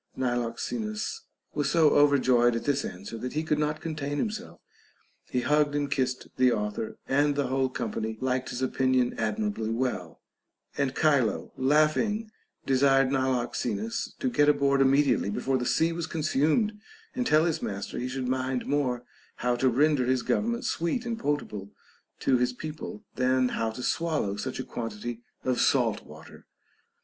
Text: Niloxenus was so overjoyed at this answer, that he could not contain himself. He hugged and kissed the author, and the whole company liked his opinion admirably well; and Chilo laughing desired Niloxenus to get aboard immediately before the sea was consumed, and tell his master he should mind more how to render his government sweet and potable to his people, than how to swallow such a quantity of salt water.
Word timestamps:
Niloxenus 0.17 1.25
was 1.53 1.69
so 1.69 1.91
overjoyed 1.91 2.55
at 2.55 2.63
this 2.63 2.83
answer, 2.83 3.19
that 3.19 3.33
he 3.33 3.43
could 3.43 3.59
not 3.59 3.79
contain 3.81 4.17
himself. 4.17 4.59
He 5.29 5.41
hugged 5.41 5.75
and 5.75 5.91
kissed 5.91 6.27
the 6.37 6.51
author, 6.51 6.97
and 7.07 7.35
the 7.35 7.45
whole 7.49 7.69
company 7.69 8.17
liked 8.19 8.49
his 8.49 8.63
opinion 8.63 9.13
admirably 9.19 9.69
well; 9.69 10.19
and 10.75 10.95
Chilo 10.95 11.53
laughing 11.55 12.31
desired 12.65 13.11
Niloxenus 13.11 14.15
to 14.17 14.27
get 14.31 14.49
aboard 14.49 14.81
immediately 14.81 15.29
before 15.29 15.59
the 15.59 15.67
sea 15.67 15.91
was 15.93 16.07
consumed, 16.07 16.73
and 17.13 17.27
tell 17.27 17.45
his 17.45 17.61
master 17.61 17.99
he 17.99 18.07
should 18.09 18.27
mind 18.27 18.65
more 18.65 19.03
how 19.35 19.55
to 19.55 19.69
render 19.69 20.07
his 20.07 20.23
government 20.23 20.65
sweet 20.65 21.05
and 21.05 21.19
potable 21.19 21.69
to 22.21 22.37
his 22.39 22.53
people, 22.53 23.03
than 23.17 23.49
how 23.49 23.69
to 23.69 23.83
swallow 23.83 24.35
such 24.35 24.59
a 24.59 24.63
quantity 24.63 25.21
of 25.43 25.61
salt 25.61 26.03
water. 26.03 26.47